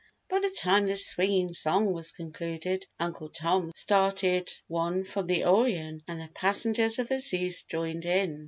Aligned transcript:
By 0.29 0.39
the 0.39 0.49
time 0.49 0.87
this 0.87 1.05
swinging 1.05 1.53
song 1.53 1.93
was 1.93 2.11
concluded 2.11 2.87
Uncle 2.99 3.29
Tom 3.29 3.69
started 3.75 4.49
one 4.65 5.03
from 5.03 5.27
the 5.27 5.45
Orion 5.45 6.01
and 6.07 6.19
the 6.19 6.27
passengers 6.29 6.97
of 6.97 7.07
the 7.07 7.19
Zeus 7.19 7.61
joined 7.61 8.05
in. 8.07 8.39